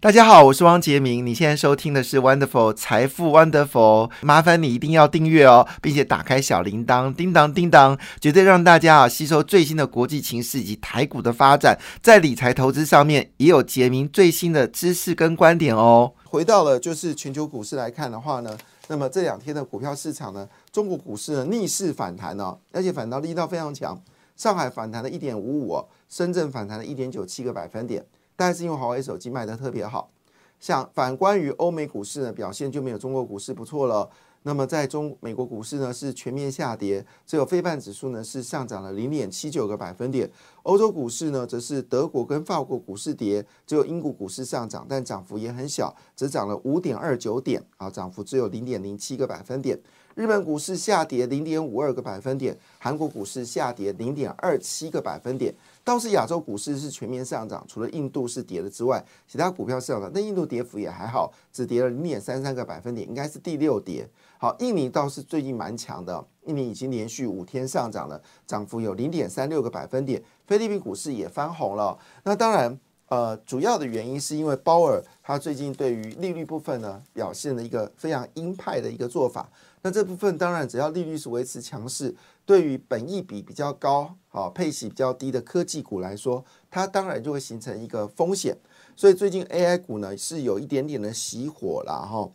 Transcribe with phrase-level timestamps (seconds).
[0.00, 1.26] 大家好，我是汪杰明。
[1.26, 16.12] 你现在收听的是 Wonderful 财富 Wonderful，麻烦你一定要订阅哦，并且打开小铃铛，叮当叮当，绝对让大家啊吸收最新的国际情势以及台股的发展，在理财投资上面也有杰明最新的知识跟观点哦。
[16.26, 18.56] 回到了就是全球股市来看的话呢，
[18.86, 24.00] 那么这两天的股票市场呢，中国股市呢逆势反弹哦，而且反弹力道非常强，
[24.36, 28.06] 上海反弹了一点五五，深圳反弹了一点九七个百分点。
[28.38, 30.12] 但是因为华为手机卖的特别好，
[30.60, 34.08] 像反观于欧美股市呢，表现就没有中国股市不错了。
[34.44, 40.30] 那么在中美国股市呢是全面下跌，只有非半指数呢是上涨了零点七九个百分点。
[40.62, 49.76] 欧洲股市呢则是德国跟法国股市跌，只有英国股市上涨，但涨幅也很小，只涨了五点二九点啊，涨幅只有零点零七个百分点。
[50.18, 55.54] 日本股市下跌零点五二个百分点，韩国股市下跌零点二七个百分点。
[55.84, 60.10] 倒是亚洲股市是全面上涨，除了印度是跌了之外，其他股票上涨。
[60.12, 64.08] 那印度跌幅也还好，只跌了零点三三个百分点，应该是第六跌。
[64.38, 70.20] 好，印尼倒是最近蛮强的，印尼已经连续五天上涨了，涨幅有零点三六个百分点。
[70.48, 71.96] 菲律宾股市也翻红了。
[72.24, 72.76] 那当然，
[73.06, 79.48] 呃，主要的原因是因为鲍尔他最近对于利率部分呢，表现了一个非常鹰派的一个做法。
[79.82, 82.14] 那这部分当然，只要利率是维持强势。
[82.44, 88.56] 对于本益比比较高、好配息比较低的科技股来说，它当然就会形成一个风险。
[88.96, 92.30] 所以最近 AI 股呢是有一点点的熄火了哈。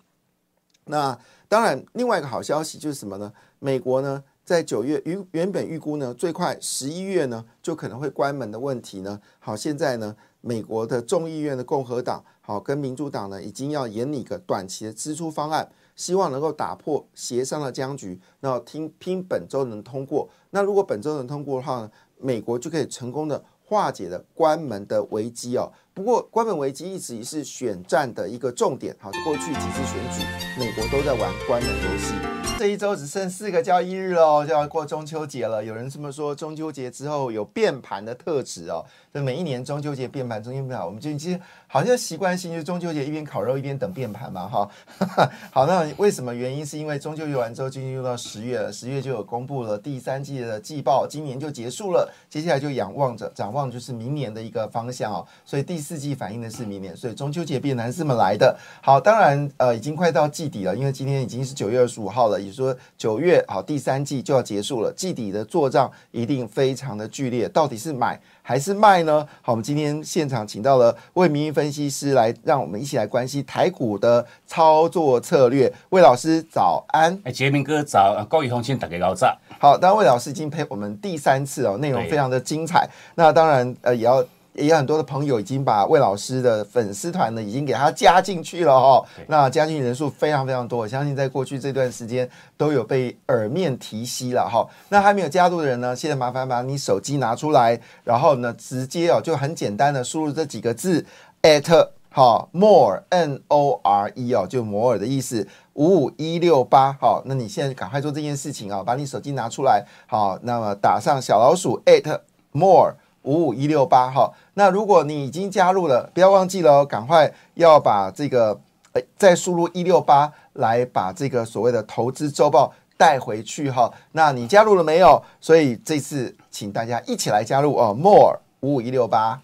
[0.85, 3.33] 那当然，另外一个好消息就是什么呢？
[3.59, 15.67] 美国呢在九月预原本预估呢最快十一月呢就可能会关门的问题呢，好现在呢美国的众议院的共和党好跟民主党呢已经要研拟一个短期的支出方案。
[15.95, 20.29] 希望能够打破协商的僵局，那听拼本周能通过。
[20.49, 25.71] 那如果本周能通过的话呢，美国就可以成功的化解了关门的危机哦。
[25.93, 30.25] 不过关门危机一直是选战的一个重点，好，过去几次选举，
[30.59, 32.13] 美国都在玩关门游戏。
[32.57, 35.63] 这一周只剩四个交易日喽，就要过中秋节了。
[35.63, 38.85] 有人这么说，中秋节之后有变盘的特质哦。
[39.11, 41.39] 这每一年中秋节变盘，中秋变盘，我们就其实
[41.73, 44.69] 好像习惯性就中秋节一边烤肉一边等变盘嘛，哈。
[45.49, 46.63] 好，那为什么原因？
[46.63, 55.25] 是因为中秋节完之后，进入到十月了，十月就有公布了第三季的季报，今年就结束了，接下来就仰望着展望，就是明年的一个方向哦。
[55.43, 58.55] 所以第四季反映的是明年，所以中秋节变盘是这么来的。
[58.79, 68.21] 好，当然呃已经快到季底了，因为今天已经是九月二十五号了，也说九月好第三季就要结束了，季底的做账一定非常的剧烈，到底是买？
[68.43, 69.25] 还是卖呢？
[69.41, 75.73] 好，我们今天现场请到了魏明玉分析师来，让我们一起来关心台股的操作策略。
[75.89, 79.35] 魏老师早安，哎，杰明哥早，高宇宏先打给高炸。
[79.57, 82.87] 好，当然魏老师已经陪我们第三次哦，内容非常的精彩。
[83.15, 84.23] 那当然，呃，也要。
[84.53, 89.03] 也有很多的朋友已经把魏老师的粉丝团呢，已经给他加进去了哈。
[89.27, 94.67] 那加进人数非常非常多，我相信在过去这段时间都有被耳面提息了哈。
[94.89, 101.03] 那还没有加入的人呢，现在麻烦把你手机拿出来，然后呢，直接哦就很简单的输入这几个字
[101.41, 107.23] ，at 好 more n o r e 哦，就摩尔的意思，五五一六八好。
[107.25, 112.19] 那你现在赶快做这件事情啊，把你手机拿出来好，那么打上小老鼠 at
[112.51, 112.93] more。
[113.23, 118.59] 五五一六八哈，那如果你已经加入了，不要忘记了，赶快要把这个
[118.93, 123.91] 呃再输入一六八来把这个所谓的投资周报带回去哈。
[124.11, 125.21] 那你加入了没有？
[125.41, 129.41] 所以这次请大家一起来加入哦，more 五五一六八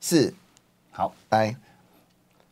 [0.00, 0.34] 是
[0.90, 1.56] 好来。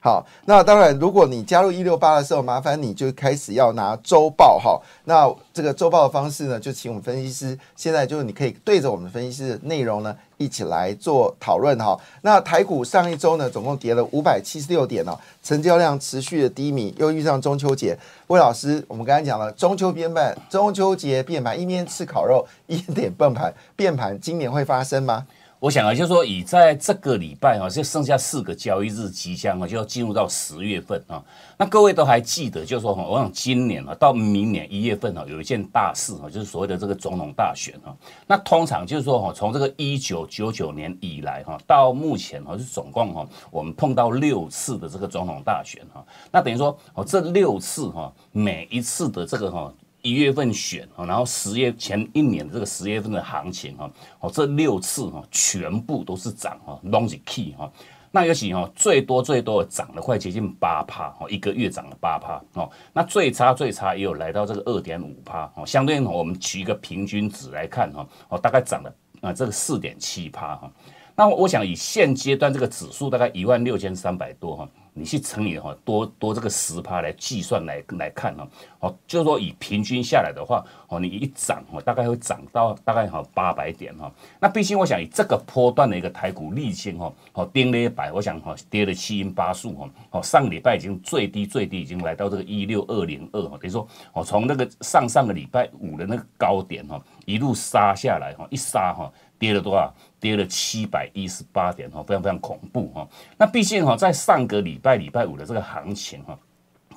[0.04, 4.82] 好，那当然，如果你加入一六八的时候，麻烦你就开始要拿周报哈。
[5.04, 11.96] 那这个周报的方式呢，就请我们分析师，现在就是你可以对着我们分析师的内容呢，一起来做讨论哈。
[12.22, 17.96] 那台股上一周呢，总共跌了五百七十六点哦，成交量持续的低迷，又遇上中秋节。
[18.26, 25.24] 魏老师，我们刚才讲了，中秋变盘，中秋节变盘，一边吃烤肉，一点崩盘，变盘，今年会发生吗？
[25.62, 31.22] 我想啊，就是说，以在这个礼拜啊，就剩下四个交易日，即将啊就要进入到十月份啊。
[31.56, 37.94] 那各位都还记得，就是说，我想今年啊，到明年一月份啊，有一件大事啊，就是所谓的这个总统大选啊。
[38.26, 46.04] 那通常就是说，哈，从这个一九九九年以来哈，到目前哈，是总共哈，我们碰到六次的这个总统大选哈。
[46.32, 49.72] 那等于说，哦，这六次哈，每一次的这个哈。
[50.02, 53.90] 一月份选啊，然后十月前一年的这个十月份的行情哈，
[54.20, 57.70] 哦，这六次哈全部都是涨哈，拢是 key 哈。
[58.10, 62.70] 那尤其哈最多最多涨了快接近八趴哦，一个月涨了八趴哦。
[62.92, 65.64] 那最差最差也有来到这个二点五趴哦。
[65.64, 70.70] 相对我们取一个平均值来看哈哦，大概涨了啊这个四点七趴哈。
[71.14, 74.68] 那我想以现阶段这个指数大概一万六千三百多哈。
[74.94, 78.46] 你去乘以哈多多这个十趴来计算来来看呢，
[78.80, 84.12] 哦，就是说以平均下来的话，哦，你一涨哦，大概会涨到大概哈八百点哈。
[84.38, 99.10] 那毕竟我想以这个波段的一个台股历经哈，哦，跌了一百，我想哈跌了七阴八素哈，哦，上个礼拜已经最低最低已经来到这个一六二零二哈，等于说哦从那个上上个礼拜五的那个高点哈一路杀下来哈，一杀哈。
[99.42, 99.92] 跌了多少？
[100.20, 103.08] 跌了七百一十八点哈，非常非常恐怖哈。
[103.36, 106.38] 那毕竟哈，在上个礼拜礼拜五的这个行情哈，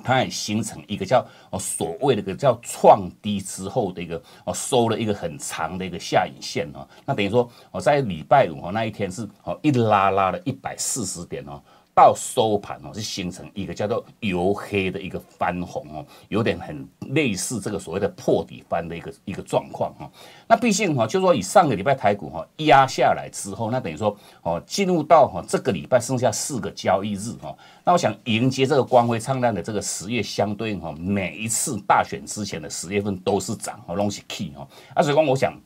[0.04, 6.86] 它也形成一个叫哦所谓的个叫创低之后的一个哦收了一个很长的一个下影线哈。
[7.04, 11.60] 那等于说哦在礼拜五哈那一天是哦一拉拉了一百四十点哦。
[11.96, 20.06] 到收盘哦，是形成一个叫做由黑的一个翻红哦，有点很类似这个所谓的破底翻的一个一个状况哈。
[20.46, 34.68] 那毕竟哈，就说以上个礼拜台股哈压下来之后，那等于说哦，进入到哈这个礼拜剩下四个交易日哈，那我想迎接这个光辉灿烂的这个十月，相对应哈，每一次大选之前的十月份都是涨哦，拢是 key 哈。
[34.92, 35.58] 啊，所以我想。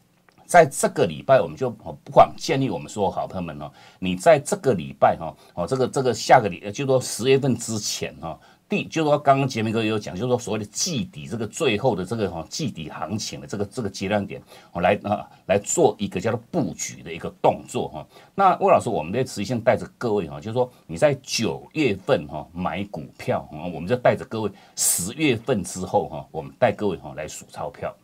[0.51, 3.71] 在这个礼拜，我们就不管建议我们说好朋友们哦，
[4.01, 8.37] 你在这个礼拜哈哦，这个这个下个礼，就说十月份之前哈，
[8.69, 14.43] 第就是说刚刚杰明哥有讲，就是说所谓的季底这个最后的这个哈季底行情的这个这个阶段点，
[14.73, 18.05] 我来啊来做一个叫做布局的一个动作哈。
[18.35, 27.95] 那魏老师，我们在持续性带着各位哈，就是说你在九月份哈买股票，我们就带着各位十月份之后哈，我们带各位哈来数钞票。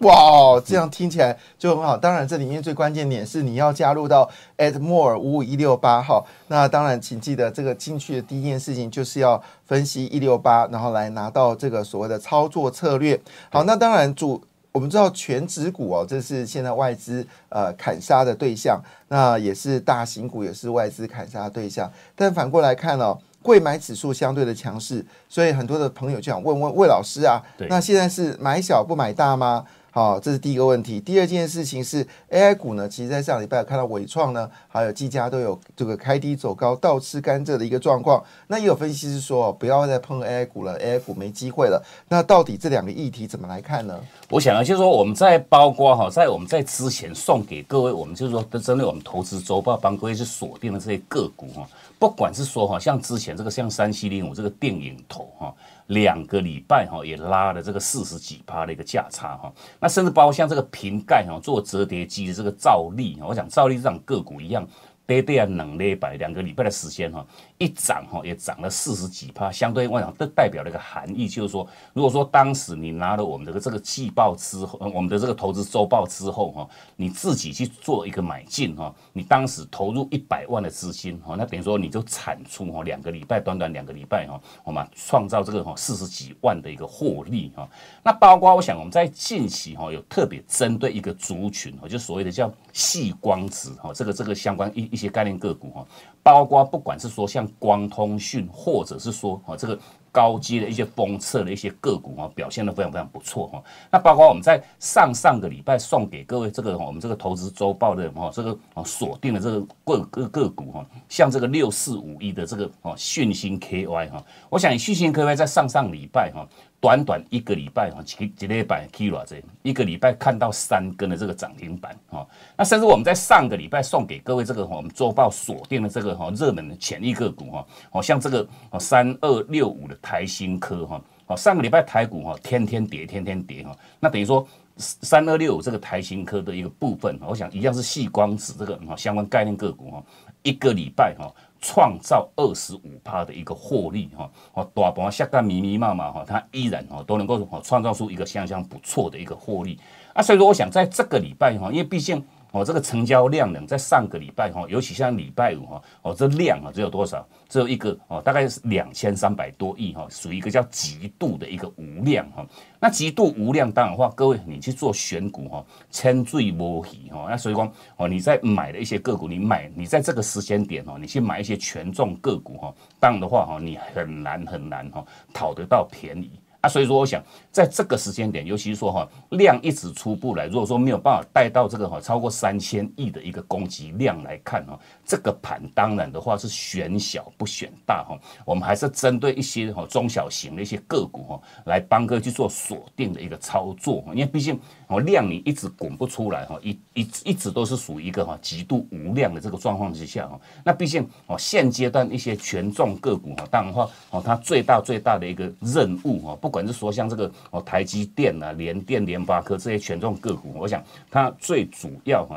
[0.00, 1.94] 哇，这样听起来就很好。
[1.94, 6.26] 当然，这里面最关键点是你要加入到 at more 五五一六八号。
[6.48, 13.20] 那当然，请记得这个进去的第一件事情就是要分析一六八，然后来拿到这个所谓的操作策略。
[13.50, 14.42] 好，那当然主
[14.72, 21.92] 我们知道全指股哦，这是现在外资呃砍杀的对象，那也是大型股也是外资砍杀的对象。
[22.16, 29.64] 但反过来看哦，贵买指数相对的强势，所以很多的朋友就想问问魏老师啊，那现在是买小不买大吗？
[29.92, 31.00] 好，这是第一个问题。
[31.00, 38.22] 第二件事情是 AI 股呢，其实在上礼拜看到伟创呢，还有技嘉都有这个开低走高、倒吃甘蔗的一个状况。
[38.46, 41.84] 那也有分析师说，不要再碰 AI 股了，AI 股没机会了。
[42.08, 43.98] 那到底这两个议题怎么来看呢？
[44.28, 51.68] 我想啊，就是说我们在包括哈，在我们在之前送给各位，我们就是说针对我们投资周报帮各位去锁定的这些个股哈，
[52.00, 55.54] 不管是说哈，像之前这个像三七零五这个电影头哈。
[55.90, 64.64] 两个礼拜哈，也拉了这个四十几趴的一个价差哈，那甚至包括像这个瓶盖哈，做折叠机的这个兆利，我想兆利这种个股一样。
[65.10, 67.26] 跌跌啊，冷了一百两个礼拜的时间哈，
[67.58, 87.68] 一涨哈也涨了四十几趴，相对我讲这代表了一个含义，就是说，如果说当时你拿了我们的这个季报之后，我们的这个投资周报之后哈，你自己去做一个买进哈，你当时投入一百万的资金哈，那等于说你就产出哈两个礼拜短短两个礼拜哈，我们创造这个哈四十几万的一个获利哈，
[88.04, 94.99] 那包括我想我们在近期哈有特别针对一个族群哈，就所谓的叫细光子哈，这个这个相关一一。
[95.00, 95.86] 一些概念个股哈，
[96.22, 99.78] 包括不管是说像光通讯，或者是说哈这个
[100.12, 103.62] 高阶的一些封测的一些个股啊，表现的非常非常不错哈。
[103.90, 116.46] 那包括我们在上上个礼拜送给各位这个我们这个投资周报的哈这个啊锁定的这个个个个股哈，像这个六四五一的这个哦讯星 KY 哈，我想讯星 KY 在上上礼拜哈。
[116.80, 140.02] 短短一个礼拜哈，几几礼拜 K 了这一个礼拜看到三根的这个涨停板哈，那甚至我们在上个礼拜送给各位这个我们周报锁定的这个哈热门的潜力个股哈，哦像这个哦三二六五的台新科哈，哦上个礼拜台股哈天天跌天天跌哈，那等于说三二六五这个台新科的一个部分，我想一样是细光子这个哈相关概念个股哈，
[140.42, 141.30] 一个礼拜哈。
[141.60, 149.78] 创造二十五趴的一个获利哈，哦，大盘下个迷迷麻麻哈，它依然哦都能够哦创造出一个相当不错的一个获利
[150.14, 152.24] 啊，所以说我想在这个礼拜哈，因为毕竟。
[152.52, 157.24] 哦，这个成交量呢，在上个礼拜哈，尤其像礼拜五哈，哦，这量啊只有多少？
[157.50, 162.46] 只有一个哦，大概是两千三百多亿哈，属于一个叫极度的一个无量哈。
[162.78, 167.26] 那极度无量当然话，各位你去做选股哈，千最摸鱼哈。
[167.28, 175.04] 那所以说哦，你在买的一些个股，你买你在这个时间点哦，你去买一些权重个股哈，当然的话哈，你很难很难哈，
[175.34, 176.30] 讨得到便宜。
[176.60, 188.14] 啊，所以说我想在这个时间点，尤其是说哈量一直出不来，如果说没有办法带到这个哈超过三千亿的一个供给量来看哈，这个盘当然的话是选小不选大哈，
[188.44, 206.49] 我们还是针对一些哈中小型的一些个股哈来帮哥去做锁定的一个操作，因为毕竟哦量你一直滚不出来哈，一一一直都是属于一个哈极度无量的这个状况之下哈，那毕竟哦现阶段一些权重个股哈，当然话哦它最大最大的一个任务哈不。
[206.50, 212.36] 不管是说像这个哦，台积电啊、联电、联发科这些权重个股，我想它最主要哈。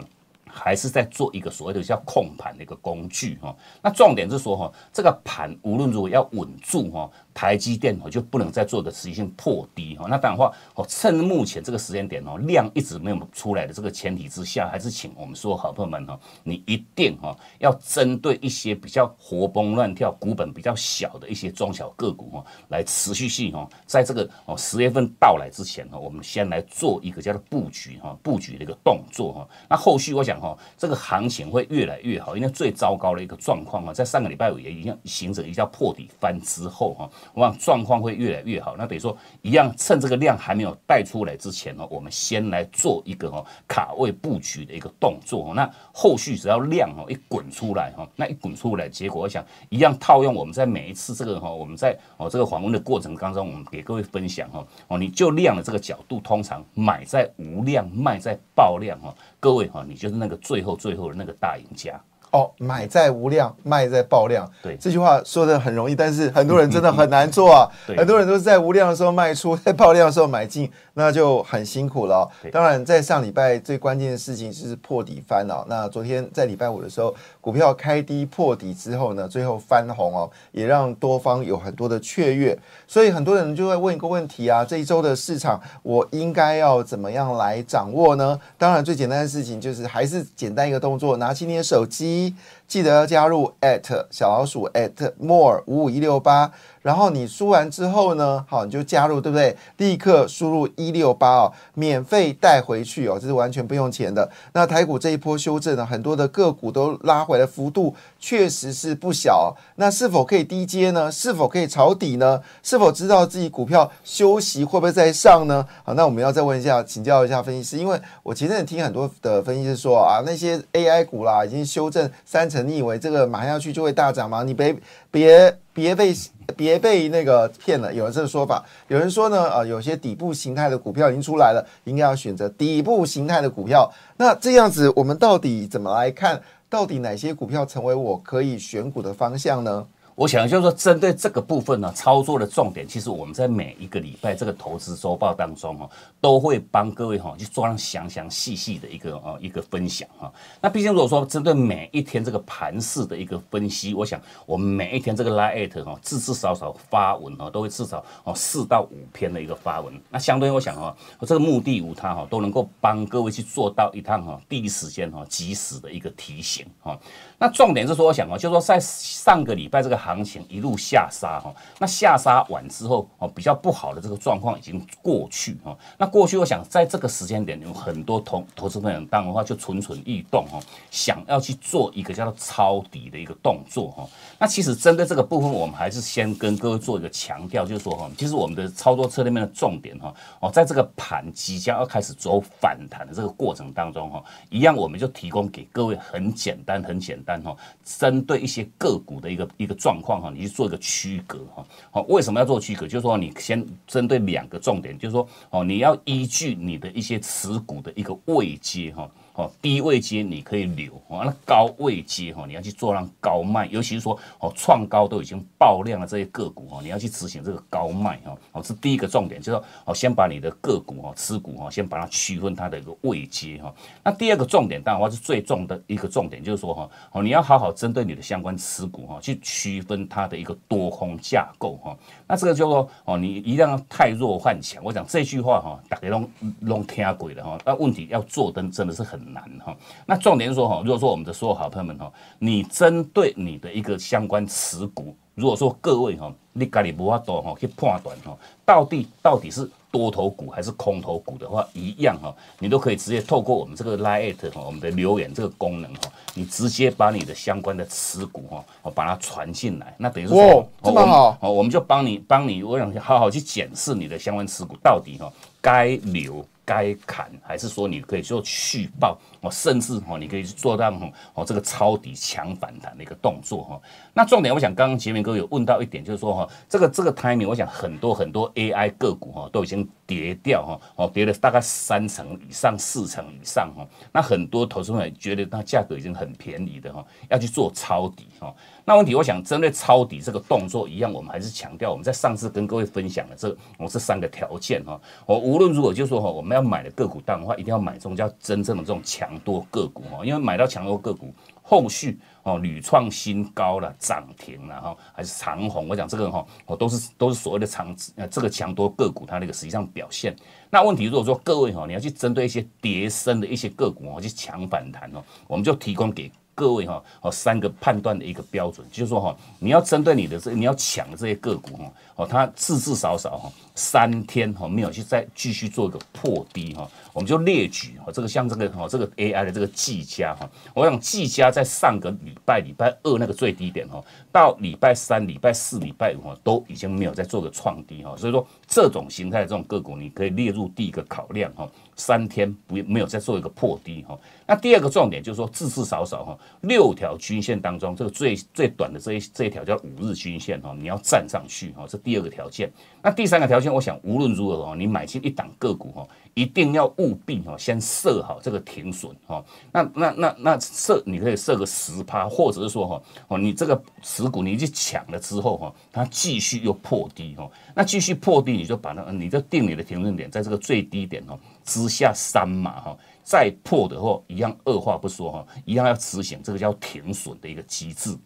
[0.53, 10.05] 还是在做一个所谓的叫控盘的一个工具哈，那重点是说哈，这个盘无论如何要稳住哈，台积电哦就不能再做的持续性破低哈。
[10.07, 29.47] 那当然话哦，趁目前这个时间点哦，量一直没有出来的这个前提之下，还是请我们说好朋友们哈，你一定哈要针对一些比较活蹦乱跳、股本比较小的一些中小个股哈，来持续性哈，在这个哦十月份到来之前哈，我们先来做一个叫做布局哈，布局的一个动作哈。
[29.67, 30.42] 那后续我想。
[30.43, 38.75] 哦，这个行情会越来越好，因为最糟糕的一个状况啊，在上个礼拜五也一样形成一叫破底翻之后哈，我想状况会越来越好。
[38.77, 45.53] 那等于说一样，趁这个量还没有带出来之前呢，我们先来做一个哦卡位布局的一个动作。
[45.55, 59.15] 那后续只要量哦一滚出来哈，那一滚出来，结果我想一样套用我们在每一次这个哈，我们在哦这个访问的过程当中，我们给各位分享哈哦，你就量的这个角度，通常买在无量，卖在爆量哈。
[59.43, 62.49] 各位哈，你就是那个最后最后的那个大赢家哦。
[62.57, 64.49] 买在无量，卖在爆量。
[64.61, 67.67] 对，这句话说的很容易，但是很多人真的很难做啊。
[67.97, 70.71] 很多人都是在无量的时候卖出，在爆量的时候买进。
[70.93, 72.29] 那就很辛苦了。
[72.51, 75.65] 当然，在上礼拜最关键的事情就是破底翻哦。
[75.67, 82.57] 那昨天在礼拜五的时候，股票开低破底之后呢，最后翻红哦，也让多方有很多的雀跃。
[82.87, 88.39] 所以很多人就会问一个问题啊：这一周的市场，我应该要怎么样来掌握呢？
[88.57, 92.33] 当然，最简单的事情就是还是简单一个动作，拿起你的手机，
[92.67, 96.51] 记得要加入 at 小老鼠 at more 五五一六八。
[96.81, 99.55] 然后你输完之后呢，好，你就加入，对不对？
[99.77, 104.29] 立刻输入一六八哦，免费带回去哦，这是完全不用钱的。
[104.51, 109.55] 那台股这一波修正呢，很多的个股都拉回来，幅度确实是不小。
[109.77, 111.09] 那是否可以低接呢？
[111.09, 112.41] 是否可以抄底呢？
[112.61, 115.65] 是否知道自己股票休息会不会再上呢？
[115.85, 124.43] 好，那我们要再问一下，请教一下分析师，因为我前阵听很多的分析师说啊，那些 AI 股啦，已经修正三成，你以为这个马上要去就会大涨吗？
[124.43, 124.75] 你别
[125.09, 126.13] 别别被。
[126.57, 128.63] 别被那个骗了，有这个说法。
[128.89, 133.89] 有人说呢，呃，有些底部形态的股票已经出来了，应该要选择底部形态的股票。
[134.17, 136.41] 那这样子，我们到底怎么来看？
[136.69, 139.87] 到底哪些股票成为我可以选股的方向呢？
[140.15, 145.89] 我想就是说，针对这个部分呢，操作的重点，其实我们在每一个礼拜这个投资周报当中哈，
[146.21, 150.31] 都会帮各位哈去做上详详细细的一个呃一个分享哈。
[150.61, 159.93] 那毕竟如果说针对每一天这个盘势的一个分析，我想我们每一天这个 light 哈，至至少少发文哈，都会至少哦四到五篇的一个发文。
[160.09, 166.95] 那相对我想哈，这个目的无他哈，都能够帮各位去做到一趟哈第一时间哈及时的一个提醒哈。
[167.39, 175.75] 那重点是说，我想啊，就是说在上个礼拜这个行情一路下杀哈，那下杀完之后哦，比较不好的这个状况已经过去哈。
[175.97, 180.59] 那过去我想在这个时间点，有很多投投资朋友当的话就蠢蠢欲动哈，
[180.91, 184.05] 想要去做一个叫做抄底的一个动作哈。
[184.37, 197.41] 那其实针对这个部分，我们还是先跟各位做一个强调，就是说哈，其实我们的操作策略面的重点哈哦，在这个盘即将要开始走反弹的这个过程当中哈，一样我们就提供给各位很简单很简单。
[197.43, 201.63] 哈，针对一些个股的一个一个状状况哈，你去做一个区隔哈。
[201.91, 202.87] 好，为什么要做区隔？
[202.87, 209.07] 就是说你先针对两个重点，就是说哦，你要依据你的一些持股的一个位阶哈。
[209.35, 223.73] 哦，低位接你可以留，哦，那高位接哈，你要去做让高卖，尤其是说哦创高都已经爆量了这些个股哈，你要去执行这个高卖哈，哦是第一个重点，就是说哦先把你的个股哦持股哈，先把它区分它的一个位阶哈。
[224.03, 231.97] 那第二个重点当然话是最重的一个重点，就是说哈哦你要好好针对你的相关持股哈，去区分它的一个多空架构哈。
[232.27, 237.57] 那这个就说哦你一定要太弱换强，我讲这句话哈，大家拢拢听过了哈。
[237.65, 239.22] 那问题要做的真的是很。
[239.31, 239.75] 难哈，
[240.05, 256.01] 那重点是说哈，如果说我们的所有好朋友们哈，你针对你的一个相关持股，如果说各位哈，你家里不法多哈去判断哈，到底到底是多头股还是空头股的话，一样哈，你都可以直接透过我们这个 Lite 哈，我们的留言这个功能哈，
[256.33, 266.45] 你直接把你的相关的持股哈，我把它传进来，那等于说这么好，哦，我们就帮你帮你，我想好好去检视你的相关持股到底哈该留。
[266.65, 270.89] 该砍还是说你可以做续报哦，甚至哦，你可以做到
[271.33, 273.81] 哦这个抄底强反弹的一个动作哈。
[274.13, 283.85] 那重点，我想刚刚杰明哥有问到一点，就是说哈，这个这个 timing，我想很多很多 AI 个股哈都已经跌掉哈，哦跌了大概三成以上、四成以上哈。
[284.11, 288.53] 那很多投资人觉得它价格已经很便宜的哈，要去做抄底哈。
[288.85, 294.99] 那问题，我想针对抄底这个动作一样，我们还是强调我们在上次跟各位分享的这我这三个条件哈。
[295.25, 310.35] 我无论如果就是说哈，我们要买的个股档的话，一定要买这种叫真正的这种强多个股哈，因为买到强多个股，后续哦屡创新高了，涨停了哈，还是长虹，我讲这个哈，哦都是都是所谓的长呃这个强多个股它那个实际上表现。
[310.69, 316.31] 那问题如果说各位哈，你要去针对一些跌升的一些个股哦去抢反弹哦，我们就提供给。
[316.55, 341.67] 各位哈，哦，三个判断的一个标准，就是说哈，你要针对你的这，你要抢的这些个股哈，哦，它至至少少哈，三天哈没有去再继续做一个破低哈，我们就列举哈，这个像这个哈，这个 AI 的这个技嘉哈，我想技嘉在上个礼拜礼拜二那个最低点哈，到礼拜三、礼拜四、礼拜五哈，都已经没有再做个创低哈，所以说这种形态的这种个股，你可以列入第一个考量哈。
[341.95, 352.71] 三天不没有再做一个破低哈，那第二个重点就是说，至至少少哈，六条均线当中，这个最最短的这一这一条叫五日均线哈，你要站上去哈，这第二个条件。
[353.01, 356.07] 那第三个条件，我想无论如何哈，你买进一档个股哈。
[356.33, 359.43] 一定要务必哈，先设好这个停损哈。
[359.71, 378.17] 那那那那设，你可以设个十趴，或者是说哈，哦，你这个持股你去抢了之后哈，它继续又破低哈，那继续破低，你就把那，你就定你的停损点在这个最低点哦之下三码哈，再破的话一样二话不说哈，一样要执行这个叫停损的一个机制。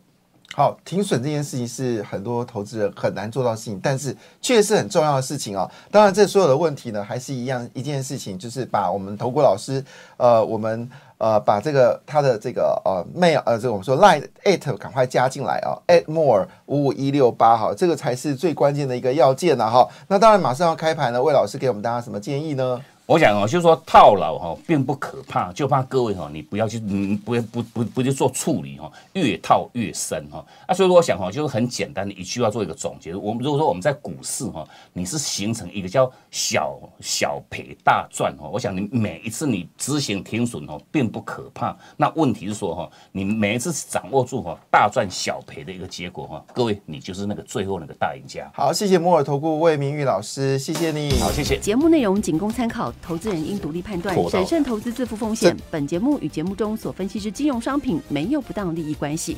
[0.56, 5.70] 好，停损这件事情是很多投资人很难做到事情，但是确实很重要的事情哦。
[5.92, 9.84] 当然，这所有的问题呢，还是一样一件事情，就是把我们投顾老师，
[10.16, 10.90] 呃，我们
[11.20, 19.88] 呃把这个他的这个呃 mail 呃，这个我们说 line at 赶快加进来啊，at more 五五一六八哈，这个才是最关键的一个要件了哈。
[20.08, 22.82] 那当然，马上要开盘了，魏老师给我们大家什么建议呢？
[23.08, 30.46] 我想哦，就是说套牢哈，并不可怕，就怕各位哈，你不要去，嗯不要不不不去做处理哈，越套越深哈。
[30.66, 33.16] 啊，所以说我想哈，就是很简单的一句话做一个总结。
[33.16, 41.74] 我们如果说我们在股市哈，你是形成一个叫小小赔大赚哈，我想你每一次你执行停损哈，并不可怕。
[41.96, 48.52] 那问题是说哈，你每一次掌握住哈大赚小赔的一个结果哈，各位你就是那个最后那个大赢家。
[48.54, 51.12] 好，谢谢摩尔投顾魏明玉老师，谢谢你。
[51.22, 51.58] 好，谢谢。
[51.58, 52.94] 节目内容仅供参考。
[53.02, 55.56] 投资人应独立判断，审慎投资，自负风险。
[55.72, 59.38] 本节目与节目中所分析之金融商品没有不当利益关系。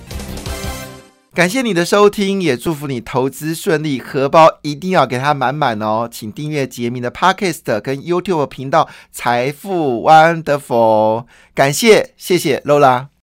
[1.32, 6.10] 感谢你的收听，也祝福你投资顺利，荷包一定要给它满满哦！
[6.12, 11.22] 请订阅杰明的 Podcast 跟 YouTube 频道《财富 Wonderful》。
[11.54, 13.10] 感谢，谢谢 Lola。